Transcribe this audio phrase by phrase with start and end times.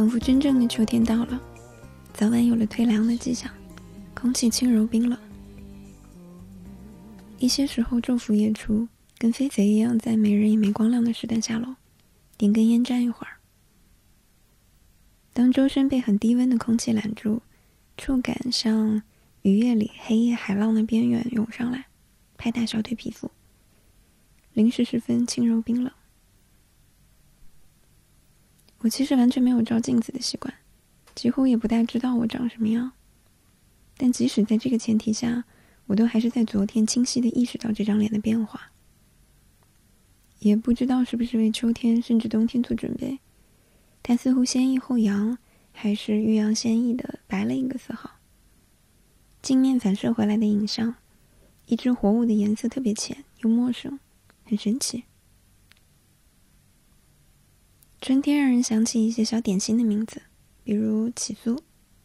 [0.00, 1.38] 仿佛真正的秋天到了，
[2.14, 3.52] 早晚有了退凉的迹象，
[4.14, 5.18] 空气轻柔冰冷。
[7.38, 11.74] 一些时候昼伏夜出，跟飞贼一样，在没人也没光亮的时段下楼，
[12.38, 13.34] 点根烟站一会儿。
[15.34, 17.42] 当周身被很低温的空气揽住，
[17.98, 19.02] 触感像
[19.42, 21.88] 雨夜里黑夜海浪的边缘涌上来，
[22.38, 23.30] 拍打小腿皮肤，
[24.54, 25.92] 零时十分轻柔冰冷。
[28.80, 30.52] 我其实完全没有照镜子的习惯，
[31.14, 32.92] 几乎也不大知道我长什么样。
[33.96, 35.44] 但即使在这个前提下，
[35.86, 38.72] 我都还是在昨天清晰的意识到这张脸的变化。
[40.38, 43.18] 也不知道是不是为秋天甚至冬天做准备，
[44.02, 45.36] 它似乎先抑后扬，
[45.72, 48.12] 还是欲扬先抑的白了一个色号。
[49.42, 50.94] 镜面反射回来的影像，
[51.66, 54.00] 一只活物的颜色特别浅又陌生，
[54.44, 55.04] 很神奇。
[58.02, 60.22] 春天让人想起一些小点心的名字，
[60.64, 61.58] 比如起酥，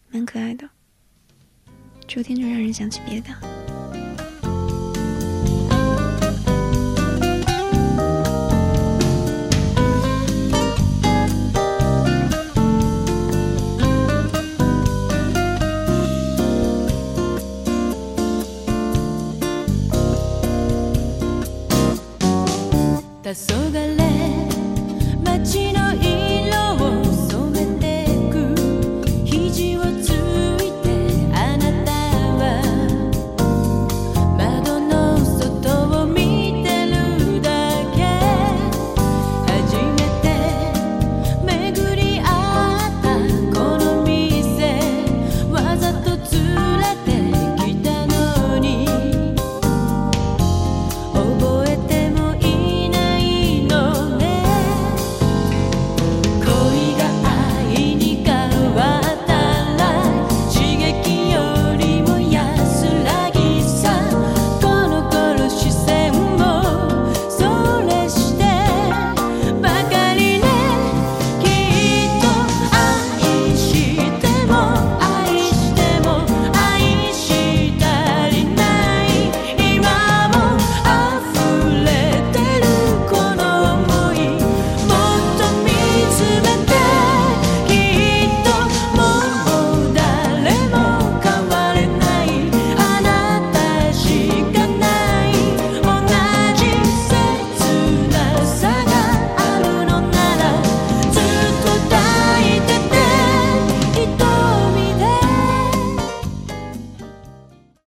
[0.10, 0.70] 蛮可爱的。
[2.06, 3.30] 秋天就让人想起别的。
[23.24, 24.05] 黄昏。